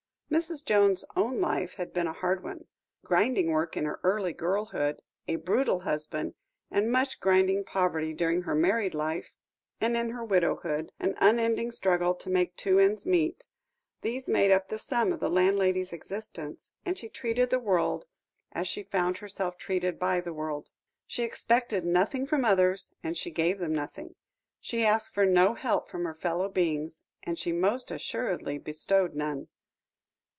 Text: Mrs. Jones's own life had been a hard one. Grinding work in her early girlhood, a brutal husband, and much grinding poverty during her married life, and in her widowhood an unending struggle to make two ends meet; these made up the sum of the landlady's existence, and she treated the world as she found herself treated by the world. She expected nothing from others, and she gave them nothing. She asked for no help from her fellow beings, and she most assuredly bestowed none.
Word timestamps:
Mrs. 0.31 0.63
Jones's 0.63 1.03
own 1.17 1.41
life 1.41 1.73
had 1.73 1.91
been 1.91 2.07
a 2.07 2.13
hard 2.13 2.41
one. 2.41 2.65
Grinding 3.03 3.51
work 3.51 3.75
in 3.75 3.83
her 3.83 3.99
early 4.01 4.31
girlhood, 4.31 5.01
a 5.27 5.35
brutal 5.35 5.81
husband, 5.81 6.35
and 6.71 6.89
much 6.89 7.19
grinding 7.19 7.65
poverty 7.65 8.13
during 8.13 8.43
her 8.43 8.55
married 8.55 8.95
life, 8.95 9.33
and 9.81 9.97
in 9.97 10.11
her 10.11 10.23
widowhood 10.23 10.93
an 11.01 11.15
unending 11.17 11.69
struggle 11.69 12.15
to 12.15 12.29
make 12.29 12.55
two 12.55 12.79
ends 12.79 13.05
meet; 13.05 13.45
these 14.03 14.29
made 14.29 14.51
up 14.51 14.69
the 14.69 14.79
sum 14.79 15.11
of 15.11 15.19
the 15.19 15.27
landlady's 15.29 15.91
existence, 15.91 16.71
and 16.85 16.97
she 16.97 17.09
treated 17.09 17.49
the 17.49 17.59
world 17.59 18.05
as 18.53 18.69
she 18.69 18.83
found 18.83 19.17
herself 19.17 19.57
treated 19.57 19.99
by 19.99 20.21
the 20.21 20.31
world. 20.33 20.69
She 21.05 21.23
expected 21.23 21.83
nothing 21.83 22.25
from 22.25 22.45
others, 22.45 22.93
and 23.03 23.17
she 23.17 23.31
gave 23.31 23.59
them 23.59 23.75
nothing. 23.75 24.15
She 24.61 24.85
asked 24.85 25.13
for 25.13 25.25
no 25.25 25.55
help 25.55 25.89
from 25.89 26.05
her 26.05 26.15
fellow 26.15 26.47
beings, 26.47 27.01
and 27.21 27.37
she 27.37 27.51
most 27.51 27.91
assuredly 27.91 28.57
bestowed 28.57 29.13
none. 29.13 29.49